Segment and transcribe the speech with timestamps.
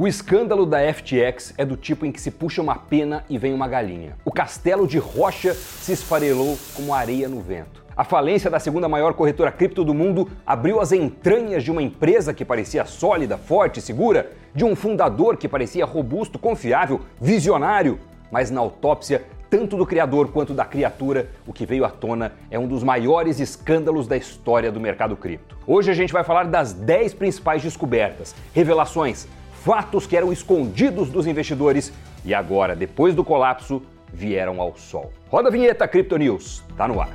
[0.00, 3.52] O escândalo da FTX é do tipo em que se puxa uma pena e vem
[3.52, 4.16] uma galinha.
[4.24, 7.84] O castelo de rocha se esfarelou como areia no vento.
[7.94, 12.32] A falência da segunda maior corretora cripto do mundo abriu as entranhas de uma empresa
[12.32, 18.00] que parecia sólida, forte, segura, de um fundador que parecia robusto, confiável, visionário,
[18.32, 22.58] mas na autópsia tanto do criador quanto da criatura, o que veio à tona é
[22.58, 25.58] um dos maiores escândalos da história do mercado cripto.
[25.66, 29.26] Hoje a gente vai falar das 10 principais descobertas, revelações,
[29.64, 31.92] fatos que eram escondidos dos investidores
[32.24, 35.12] e agora, depois do colapso, vieram ao sol.
[35.28, 37.10] Roda a vinheta Crypto News, tá no ar.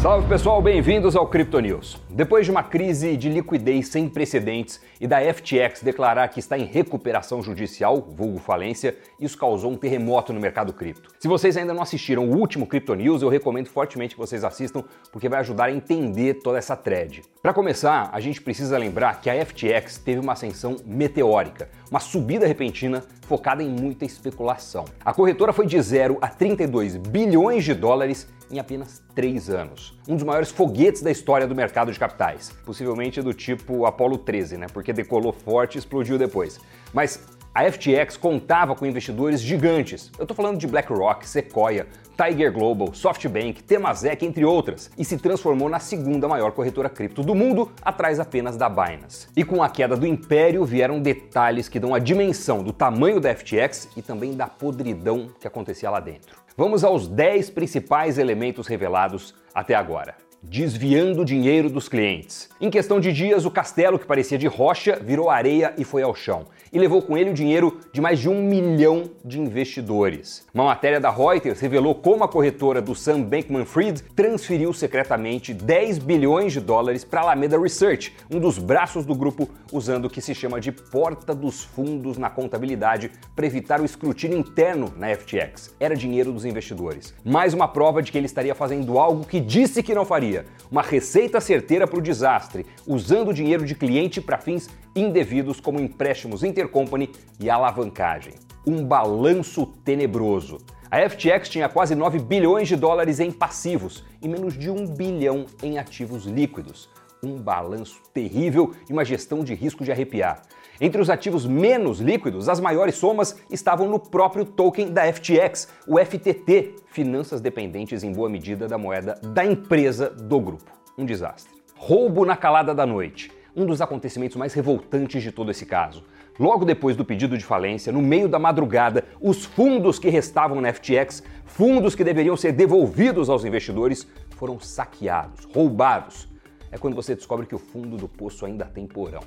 [0.00, 2.01] Salve pessoal, bem-vindos ao Crypto News.
[2.14, 6.66] Depois de uma crise de liquidez sem precedentes e da FTX declarar que está em
[6.66, 11.10] recuperação judicial, vulgo falência, isso causou um terremoto no mercado cripto.
[11.18, 14.84] Se vocês ainda não assistiram o último Crypto News, eu recomendo fortemente que vocês assistam
[15.10, 17.22] porque vai ajudar a entender toda essa thread.
[17.40, 22.46] Para começar, a gente precisa lembrar que a FTX teve uma ascensão meteórica, uma subida
[22.46, 24.84] repentina focada em muita especulação.
[25.02, 29.98] A corretora foi de 0 a 32 bilhões de dólares em apenas três anos.
[30.06, 32.50] Um dos maiores foguetes da história do mercado de capitais.
[32.66, 34.66] Possivelmente do tipo Apollo 13, né?
[34.72, 36.58] Porque decolou forte e explodiu depois.
[36.92, 40.10] Mas a FTX contava com investidores gigantes.
[40.18, 41.86] Eu estou falando de BlackRock, Sequoia,
[42.16, 47.36] Tiger Global, SoftBank, Temasek, entre outras, e se transformou na segunda maior corretora cripto do
[47.36, 49.28] mundo, atrás apenas da Binance.
[49.36, 53.32] E com a queda do império vieram detalhes que dão a dimensão do tamanho da
[53.32, 56.36] FTX e também da podridão que acontecia lá dentro.
[56.56, 62.50] Vamos aos 10 principais elementos revelados até agora desviando dinheiro dos clientes.
[62.60, 66.14] Em questão de dias, o castelo que parecia de rocha virou areia e foi ao
[66.14, 66.46] chão.
[66.72, 70.46] E levou com ele o dinheiro de mais de um milhão de investidores.
[70.52, 76.52] Uma matéria da Reuters revelou como a corretora do Sam Bankman-Fried transferiu secretamente 10 bilhões
[76.52, 80.60] de dólares para Alameda Research, um dos braços do grupo, usando o que se chama
[80.60, 85.74] de porta dos fundos na contabilidade para evitar o escrutínio interno na FTX.
[85.78, 87.14] Era dinheiro dos investidores.
[87.22, 90.31] Mais uma prova de que ele estaria fazendo algo que disse que não faria
[90.70, 95.80] uma receita certeira para o desastre, usando o dinheiro de cliente para fins indevidos como
[95.80, 98.34] empréstimos intercompany e alavancagem.
[98.66, 100.58] Um balanço tenebroso.
[100.90, 105.46] A FTX tinha quase 9 bilhões de dólares em passivos e menos de 1 bilhão
[105.62, 106.88] em ativos líquidos.
[107.22, 110.42] Um balanço terrível e uma gestão de risco de arrepiar.
[110.84, 115.96] Entre os ativos menos líquidos, as maiores somas estavam no próprio token da FTX, o
[115.96, 120.72] FTT, finanças dependentes em boa medida da moeda da empresa do grupo.
[120.98, 121.52] Um desastre.
[121.76, 123.30] Roubo na calada da noite.
[123.54, 126.02] Um dos acontecimentos mais revoltantes de todo esse caso.
[126.36, 130.72] Logo depois do pedido de falência, no meio da madrugada, os fundos que restavam na
[130.72, 136.28] FTX, fundos que deveriam ser devolvidos aos investidores, foram saqueados, roubados.
[136.72, 139.22] É quando você descobre que o fundo do poço ainda tem porão.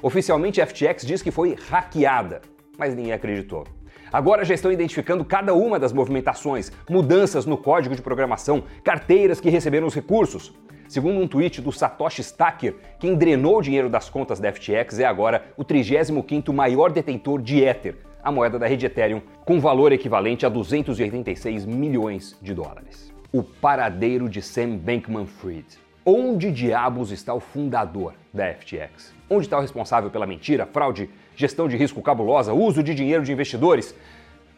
[0.00, 2.40] Oficialmente, a FTX diz que foi hackeada,
[2.78, 3.64] mas ninguém acreditou.
[4.12, 9.50] Agora já estão identificando cada uma das movimentações, mudanças no código de programação, carteiras que
[9.50, 10.54] receberam os recursos.
[10.88, 15.04] Segundo um tweet do Satoshi Stacker, quem drenou o dinheiro das contas da FTX é
[15.04, 20.46] agora o 35º maior detentor de Ether, a moeda da rede Ethereum, com valor equivalente
[20.46, 23.12] a 286 milhões de dólares.
[23.30, 25.66] O paradeiro de Sam Bankman-Fried.
[26.06, 29.17] Onde diabos está o fundador da FTX?
[29.30, 33.32] Onde está o responsável pela mentira, fraude, gestão de risco cabulosa, uso de dinheiro de
[33.32, 33.94] investidores?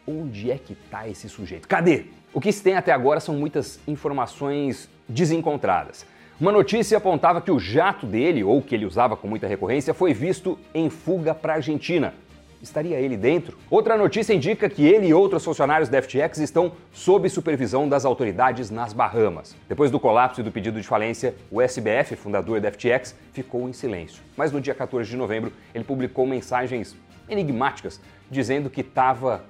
[0.07, 1.67] Onde é que está esse sujeito?
[1.67, 2.05] Cadê?
[2.33, 6.07] O que se tem até agora são muitas informações desencontradas.
[6.41, 10.15] Uma notícia apontava que o jato dele, ou que ele usava com muita recorrência, foi
[10.15, 12.15] visto em fuga para a Argentina.
[12.63, 13.57] Estaria ele dentro?
[13.71, 18.71] Outra notícia indica que ele e outros funcionários da FTX estão sob supervisão das autoridades
[18.71, 19.57] nas Bahamas.
[19.67, 23.73] Depois do colapso e do pedido de falência, o SBF, fundador da FTX, ficou em
[23.73, 24.23] silêncio.
[24.37, 26.95] Mas no dia 14 de novembro, ele publicou mensagens
[27.31, 27.99] enigmáticas
[28.31, 29.43] dizendo que estava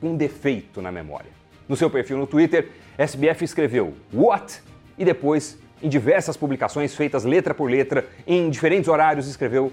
[0.00, 1.30] com um defeito na memória.
[1.68, 4.62] No seu perfil no Twitter, SBF escreveu What?
[4.96, 9.72] E depois, em diversas publicações feitas letra por letra, em diferentes horários, escreveu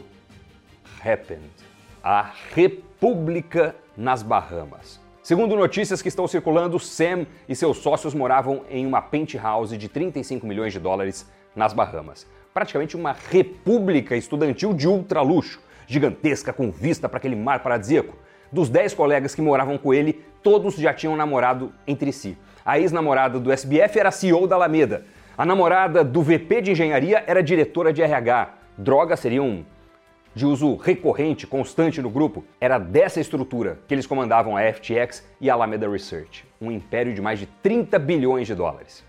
[0.99, 1.65] Happened
[2.05, 5.02] a República nas Bahamas.
[5.23, 10.46] Segundo notícias que estão circulando, Sam e seus sócios moravam em uma penthouse de 35
[10.46, 12.28] milhões de dólares nas Bahamas.
[12.53, 18.16] Praticamente uma república estudantil de ultra luxo, gigantesca com vista para aquele mar paradisíaco.
[18.52, 22.37] Dos 10 colegas que moravam com ele, todos já tinham namorado entre si.
[22.63, 25.05] A ex-namorada do SBF era CEO da Alameda.
[25.35, 28.53] A namorada do VP de engenharia era diretora de RH.
[28.78, 29.66] Drogas seriam
[30.35, 35.49] de uso recorrente, constante no grupo, era dessa estrutura que eles comandavam a FTX e
[35.49, 39.03] a Alameda Research, um império de mais de 30 bilhões de dólares.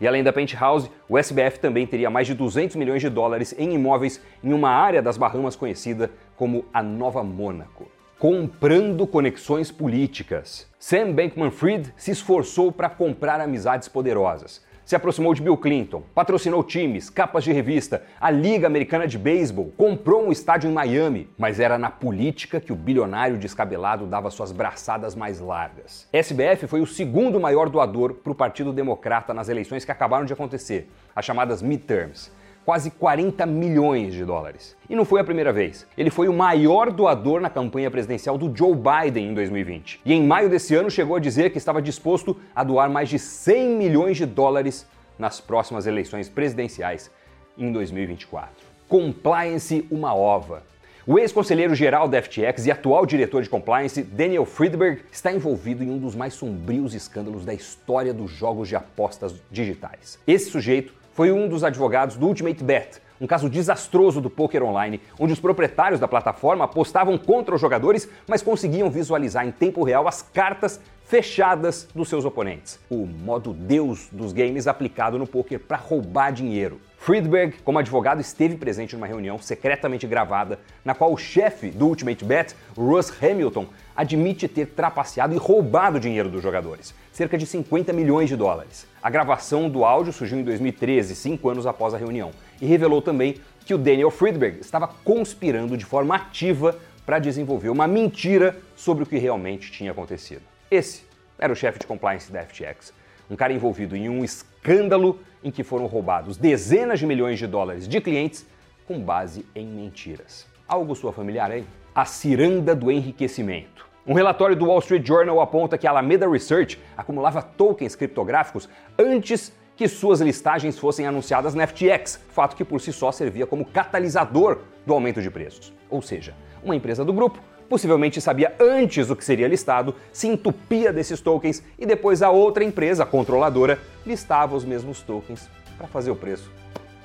[0.00, 3.74] E além da Penthouse, o SBF também teria mais de 200 milhões de dólares em
[3.74, 7.88] imóveis em uma área das Bahamas conhecida como a Nova Mônaco.
[8.18, 10.68] Comprando conexões políticas.
[10.78, 17.08] Sam Bankman-Fried se esforçou para comprar amizades poderosas se aproximou de Bill Clinton, patrocinou times,
[17.08, 21.78] capas de revista, a Liga Americana de Beisebol, comprou um estádio em Miami, mas era
[21.78, 26.08] na política que o bilionário descabelado dava suas braçadas mais largas.
[26.12, 30.32] SBF foi o segundo maior doador para o Partido Democrata nas eleições que acabaram de
[30.32, 32.30] acontecer, as chamadas midterms
[32.64, 34.76] quase 40 milhões de dólares.
[34.88, 35.86] E não foi a primeira vez.
[35.96, 40.00] Ele foi o maior doador na campanha presidencial do Joe Biden em 2020.
[40.04, 43.18] E em maio desse ano chegou a dizer que estava disposto a doar mais de
[43.18, 44.86] 100 milhões de dólares
[45.18, 47.10] nas próximas eleições presidenciais
[47.56, 48.50] em 2024.
[48.88, 50.62] Compliance uma ova.
[51.04, 55.90] O ex-conselheiro geral da FTX e atual diretor de compliance, Daniel Friedberg, está envolvido em
[55.90, 60.16] um dos mais sombrios escândalos da história dos jogos de apostas digitais.
[60.28, 65.00] Esse sujeito foi um dos advogados do Ultimate Bet, um caso desastroso do poker online,
[65.18, 70.08] onde os proprietários da plataforma apostavam contra os jogadores, mas conseguiam visualizar em tempo real
[70.08, 72.80] as cartas fechadas dos seus oponentes.
[72.90, 76.80] O modo Deus dos games aplicado no poker para roubar dinheiro.
[77.02, 82.24] Friedberg, como advogado, esteve presente numa reunião secretamente gravada, na qual o chefe do Ultimate
[82.24, 83.66] Bet, Russ Hamilton,
[83.96, 88.86] admite ter trapaceado e roubado dinheiro dos jogadores, cerca de 50 milhões de dólares.
[89.02, 93.40] A gravação do áudio surgiu em 2013, cinco anos após a reunião, e revelou também
[93.66, 99.06] que o Daniel Friedberg estava conspirando de forma ativa para desenvolver uma mentira sobre o
[99.06, 100.42] que realmente tinha acontecido.
[100.70, 101.02] Esse
[101.36, 102.92] era o chefe de compliance da FTX,
[103.32, 107.88] um cara envolvido em um escândalo em que foram roubados dezenas de milhões de dólares
[107.88, 108.46] de clientes
[108.86, 110.46] com base em mentiras.
[110.68, 111.64] Algo sua familiar aí?
[111.94, 113.86] A ciranda do enriquecimento.
[114.06, 118.68] Um relatório do Wall Street Journal aponta que a Alameda Research acumulava tokens criptográficos
[118.98, 123.64] antes que suas listagens fossem anunciadas na FTX, fato que por si só servia como
[123.64, 125.72] catalisador do aumento de preços.
[125.88, 127.40] Ou seja, uma empresa do grupo
[127.72, 132.62] possivelmente sabia antes o que seria listado, se entupia desses tokens e depois a outra
[132.62, 135.48] empresa controladora listava os mesmos tokens
[135.78, 136.52] para fazer o preço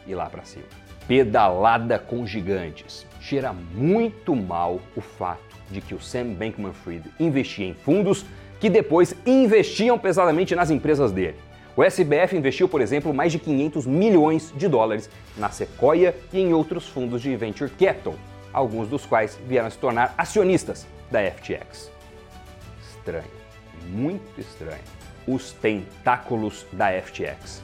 [0.05, 0.65] ir lá para cima.
[1.07, 3.07] Pedalada com gigantes.
[3.21, 8.25] Cheira muito mal o fato de que o Sam Bankman-Fried investia em fundos
[8.59, 11.37] que depois investiam pesadamente nas empresas dele.
[11.77, 16.51] O SBF investiu, por exemplo, mais de 500 milhões de dólares na Sequoia e em
[16.51, 18.15] outros fundos de venture capital,
[18.53, 21.91] alguns dos quais vieram se tornar acionistas da FTX.
[22.81, 23.31] Estranho,
[23.89, 24.83] muito estranho.
[25.27, 27.61] Os tentáculos da FTX.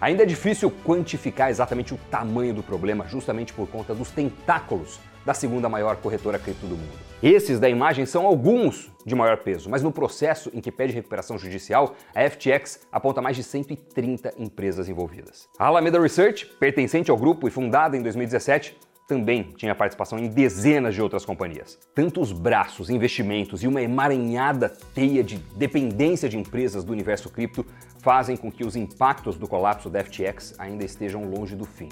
[0.00, 5.32] Ainda é difícil quantificar exatamente o tamanho do problema, justamente por conta dos tentáculos da
[5.32, 6.98] segunda maior corretora cripto do mundo.
[7.22, 11.38] Esses da imagem são alguns de maior peso, mas no processo em que pede recuperação
[11.38, 15.48] judicial, a FTX aponta mais de 130 empresas envolvidas.
[15.58, 20.94] A Alameda Research, pertencente ao grupo e fundada em 2017, também tinha participação em dezenas
[20.94, 21.78] de outras companhias.
[21.94, 27.66] Tantos braços, investimentos e uma emaranhada teia de dependência de empresas do universo cripto
[28.00, 31.88] fazem com que os impactos do colapso da FTX ainda estejam longe do fim.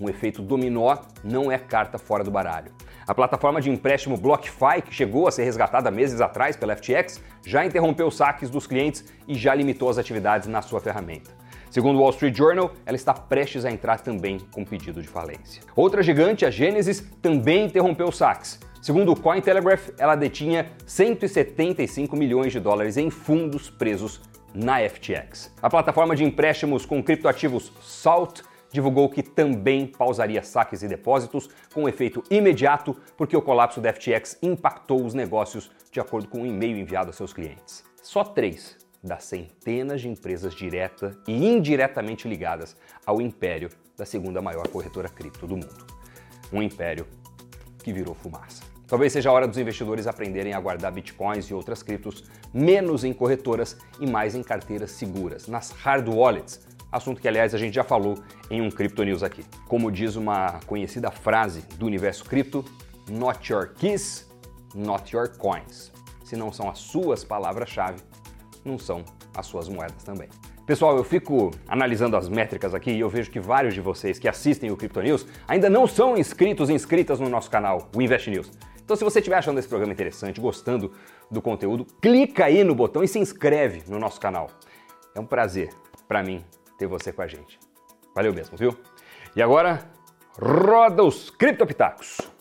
[0.00, 2.70] Um efeito dominó não é carta fora do baralho.
[3.06, 7.64] A plataforma de empréstimo BlockFi, que chegou a ser resgatada meses atrás pela FTX, já
[7.64, 11.30] interrompeu saques dos clientes e já limitou as atividades na sua ferramenta.
[11.76, 15.62] Segundo o Wall Street Journal, ela está prestes a entrar também com pedido de falência.
[15.76, 18.58] Outra gigante, a Genesis, também interrompeu saques.
[18.80, 24.22] Segundo o Cointelegraph, ela detinha 175 milhões de dólares em fundos presos
[24.54, 25.52] na FTX.
[25.60, 28.40] A plataforma de empréstimos com criptoativos Salt
[28.72, 34.38] divulgou que também pausaria saques e depósitos com efeito imediato porque o colapso da FTX
[34.42, 37.84] impactou os negócios, de acordo com um e-mail enviado a seus clientes.
[38.02, 44.68] Só três das centenas de empresas direta e indiretamente ligadas ao império da segunda maior
[44.68, 45.86] corretora cripto do mundo.
[46.52, 47.06] Um império
[47.82, 48.62] que virou fumaça.
[48.86, 53.12] Talvez seja a hora dos investidores aprenderem a guardar bitcoins e outras criptos menos em
[53.12, 57.82] corretoras e mais em carteiras seguras, nas hard wallets, assunto que, aliás, a gente já
[57.82, 58.16] falou
[58.48, 59.44] em um Crypto News aqui.
[59.66, 62.64] Como diz uma conhecida frase do universo cripto,
[63.08, 64.28] not your keys,
[64.74, 65.92] not your coins.
[66.24, 68.00] Se não são as suas palavras-chave,
[68.66, 69.04] não são
[69.34, 70.28] as suas moedas também.
[70.66, 74.28] Pessoal, eu fico analisando as métricas aqui e eu vejo que vários de vocês que
[74.28, 78.28] assistem o Crypto News ainda não são inscritos e inscritas no nosso canal, o Invest
[78.28, 78.50] News.
[78.84, 80.92] Então, se você estiver achando esse programa interessante, gostando
[81.30, 84.48] do conteúdo, clica aí no botão e se inscreve no nosso canal.
[85.14, 85.70] É um prazer
[86.06, 86.44] para mim
[86.78, 87.58] ter você com a gente.
[88.14, 88.76] Valeu mesmo, viu?
[89.34, 89.90] E agora,
[90.40, 92.35] roda os criptopitacos.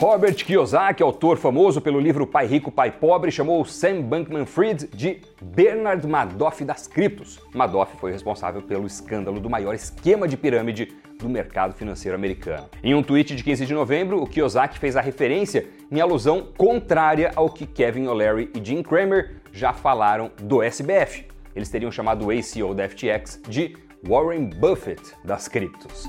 [0.00, 6.06] Robert Kiyosaki, autor famoso pelo livro Pai Rico, Pai Pobre, chamou Sam Bankman-Fried de Bernard
[6.06, 7.38] Madoff das criptos.
[7.54, 12.64] Madoff foi responsável pelo escândalo do maior esquema de pirâmide do mercado financeiro americano.
[12.82, 17.30] Em um tweet de 15 de novembro, o Kiyosaki fez a referência em alusão contrária
[17.36, 21.26] ao que Kevin O'Leary e Jim Cramer já falaram do SBF.
[21.54, 23.76] Eles teriam chamado o ACO da FTX de
[24.08, 26.08] Warren Buffett das criptos.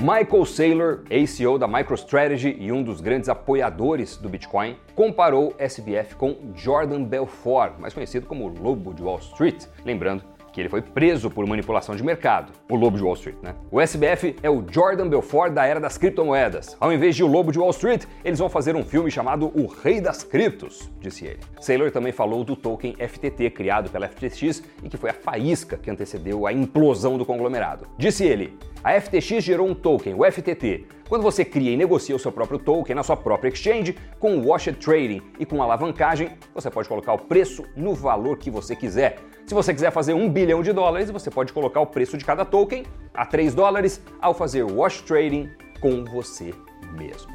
[0.00, 6.52] Michael Saylor, ACO da MicroStrategy e um dos grandes apoiadores do Bitcoin, comparou SBF com
[6.54, 9.64] Jordan Belfort, mais conhecido como Lobo de Wall Street.
[9.84, 12.50] Lembrando que ele foi preso por manipulação de mercado.
[12.70, 13.54] O lobo de Wall Street, né?
[13.70, 16.74] O SBF é o Jordan Belfort da era das criptomoedas.
[16.80, 19.66] Ao invés de o lobo de Wall Street, eles vão fazer um filme chamado O
[19.66, 21.40] Rei das Criptos, disse ele.
[21.60, 25.90] Saylor também falou do token FTT criado pela FTX e que foi a faísca que
[25.90, 27.86] antecedeu a implosão do conglomerado.
[27.98, 30.86] Disse ele: a FTX gerou um token, o FTT.
[31.08, 34.48] Quando você cria e negocia o seu próprio token na sua própria exchange, com o
[34.48, 39.18] Washed Trading e com alavancagem, você pode colocar o preço no valor que você quiser.
[39.46, 42.44] Se você quiser fazer um bilhão de dólares, você pode colocar o preço de cada
[42.44, 42.84] token
[43.14, 45.48] a 3 dólares ao fazer wash trading
[45.80, 46.52] com você
[46.98, 47.30] mesmo.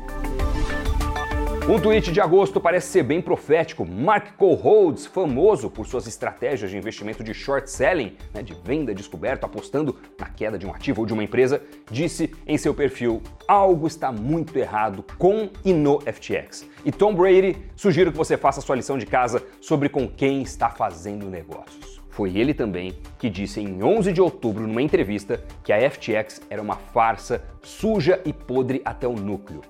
[1.71, 3.85] Um tweet de agosto parece ser bem profético.
[3.85, 9.45] Mark Coholds, famoso por suas estratégias de investimento de short selling, né, de venda descoberto,
[9.45, 13.87] apostando na queda de um ativo ou de uma empresa, disse em seu perfil: algo
[13.87, 16.67] está muito errado com e no FTX.
[16.83, 20.69] E Tom Brady, sugiro que você faça sua lição de casa sobre com quem está
[20.71, 22.01] fazendo negócios.
[22.09, 26.61] Foi ele também que disse em 11 de outubro, numa entrevista, que a FTX era
[26.61, 29.61] uma farsa suja e podre até o núcleo.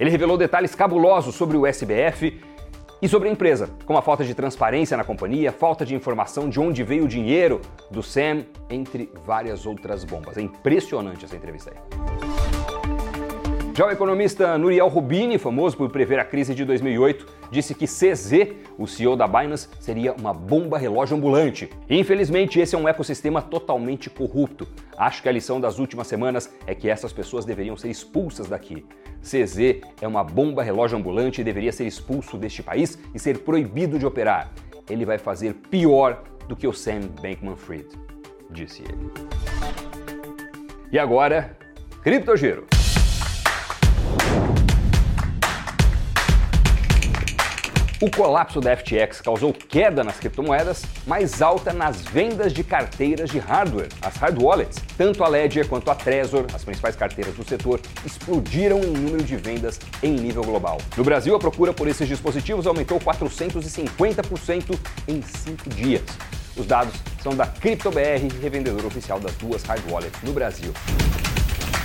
[0.00, 2.40] Ele revelou detalhes cabulosos sobre o SBF
[3.02, 6.58] e sobre a empresa, como a falta de transparência na companhia, falta de informação de
[6.58, 10.38] onde veio o dinheiro do Sam, entre várias outras bombas.
[10.38, 12.70] É impressionante essa entrevista aí.
[13.76, 18.54] Já o economista Nuriel Rubini, famoso por prever a crise de 2008, disse que CZ,
[18.78, 21.70] o CEO da Binance, seria uma bomba relógio ambulante.
[21.88, 24.66] Infelizmente, esse é um ecossistema totalmente corrupto.
[24.98, 28.84] Acho que a lição das últimas semanas é que essas pessoas deveriam ser expulsas daqui.
[29.22, 33.98] CZ é uma bomba relógio ambulante e deveria ser expulso deste país e ser proibido
[33.98, 34.50] de operar.
[34.88, 37.88] Ele vai fazer pior do que o Sam Bankman-Fried,
[38.50, 39.10] disse ele.
[40.90, 41.56] E agora,
[42.02, 42.79] Criptogiro.
[48.02, 53.38] O colapso da FTX causou queda nas criptomoedas, mais alta nas vendas de carteiras de
[53.38, 54.78] hardware, as hard wallets.
[54.96, 59.36] Tanto a Ledger quanto a Trezor, as principais carteiras do setor, explodiram em número de
[59.36, 60.78] vendas em nível global.
[60.96, 66.04] No Brasil, a procura por esses dispositivos aumentou 450% em cinco dias.
[66.56, 70.72] Os dados são da CryptoBR, revendedor oficial das duas hard wallets no Brasil.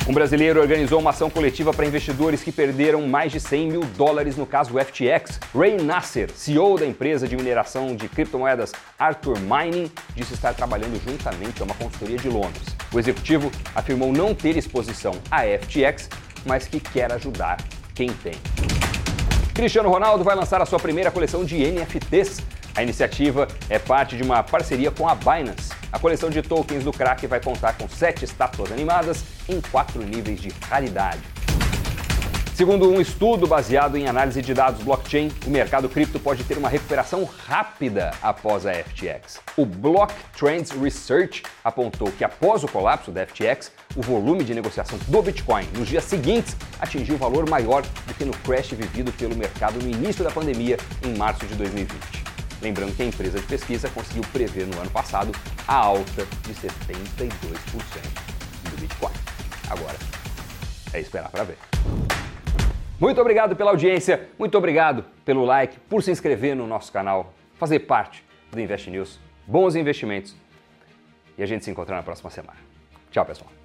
[0.07, 4.37] Um brasileiro organizou uma ação coletiva para investidores que perderam mais de 100 mil dólares
[4.37, 5.39] no caso FTX.
[5.51, 11.59] Ray Nasser, CEO da empresa de mineração de criptomoedas Arthur Mining, disse estar trabalhando juntamente
[11.59, 12.67] a uma consultoria de Londres.
[12.93, 16.07] O executivo afirmou não ter exposição à FTX,
[16.45, 17.57] mas que quer ajudar
[17.95, 18.35] quem tem.
[19.55, 22.43] Cristiano Ronaldo vai lançar a sua primeira coleção de NFTs.
[22.75, 25.71] A iniciativa é parte de uma parceria com a Binance.
[25.93, 30.41] A coleção de tokens do crack vai contar com sete estátuas animadas em quatro níveis
[30.41, 31.21] de raridade.
[32.53, 36.67] Segundo um estudo baseado em análise de dados blockchain, o mercado cripto pode ter uma
[36.67, 39.39] recuperação rápida após a FTX.
[39.55, 44.99] O Block Trends Research apontou que após o colapso da FTX, o volume de negociação
[45.07, 49.81] do Bitcoin nos dias seguintes atingiu valor maior do que no crash vivido pelo mercado
[49.81, 52.34] no início da pandemia em março de 2020.
[52.61, 55.31] Lembrando que a empresa de pesquisa conseguiu prever no ano passado
[55.67, 57.09] a alta de 72%
[58.69, 59.13] do Bitcoin.
[59.69, 59.97] Agora,
[60.93, 61.57] é esperar para ver.
[62.99, 67.79] Muito obrigado pela audiência, muito obrigado pelo like, por se inscrever no nosso canal, fazer
[67.79, 69.19] parte do Invest News.
[69.45, 70.35] Bons investimentos
[71.37, 72.57] e a gente se encontra na próxima semana.
[73.11, 73.64] Tchau, pessoal.